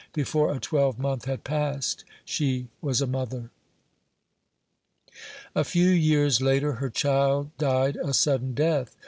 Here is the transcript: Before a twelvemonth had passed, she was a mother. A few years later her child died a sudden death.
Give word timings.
Before 0.13 0.51
a 0.51 0.59
twelvemonth 0.59 1.25
had 1.25 1.43
passed, 1.43 2.05
she 2.25 2.69
was 2.81 3.01
a 3.01 3.05
mother. 3.05 3.51
A 5.53 5.63
few 5.63 5.89
years 5.89 6.41
later 6.41 6.73
her 6.81 6.89
child 6.89 7.55
died 7.59 7.97
a 8.03 8.11
sudden 8.11 8.55
death. 8.55 8.97